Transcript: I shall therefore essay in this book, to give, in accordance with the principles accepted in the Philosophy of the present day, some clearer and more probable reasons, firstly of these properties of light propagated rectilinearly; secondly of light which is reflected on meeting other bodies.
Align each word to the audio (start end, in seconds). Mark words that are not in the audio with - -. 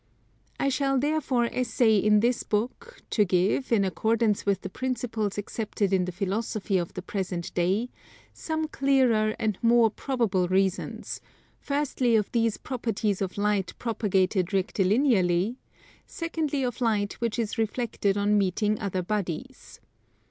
I 0.59 0.69
shall 0.69 0.97
therefore 0.97 1.45
essay 1.45 1.95
in 1.99 2.21
this 2.21 2.41
book, 2.41 3.03
to 3.11 3.23
give, 3.23 3.71
in 3.71 3.85
accordance 3.85 4.47
with 4.47 4.61
the 4.61 4.67
principles 4.69 5.37
accepted 5.37 5.93
in 5.93 6.05
the 6.05 6.11
Philosophy 6.11 6.79
of 6.79 6.95
the 6.95 7.03
present 7.03 7.53
day, 7.53 7.91
some 8.33 8.67
clearer 8.67 9.35
and 9.37 9.59
more 9.61 9.91
probable 9.91 10.47
reasons, 10.47 11.21
firstly 11.59 12.15
of 12.15 12.31
these 12.31 12.57
properties 12.57 13.21
of 13.21 13.37
light 13.37 13.75
propagated 13.77 14.47
rectilinearly; 14.53 15.57
secondly 16.07 16.63
of 16.63 16.81
light 16.81 17.13
which 17.21 17.37
is 17.37 17.59
reflected 17.59 18.17
on 18.17 18.39
meeting 18.39 18.79
other 18.79 19.03
bodies. 19.03 19.79